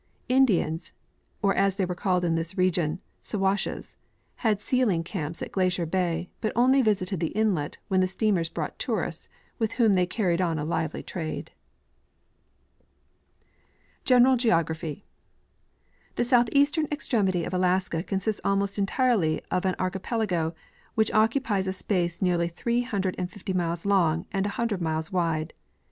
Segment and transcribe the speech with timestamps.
[0.29, 0.93] Indians,
[1.43, 3.95] or as they are called in this region" Siwashes,"
[4.37, 8.79] had sealing camps in Glacier bay, but only visited the inlet when the steamers brought
[8.79, 9.29] tourists,
[9.59, 10.65] with whom they carried on a.
[10.65, 11.51] lively trade.
[14.03, 15.05] General Geography.'
[16.15, 20.55] The southeastern extremity of Alaska consists almost entirely of an archipelago,
[20.95, 25.11] which occupies a space nearly three hundred and fifty miles long and a hundred miles
[25.11, 25.53] wide.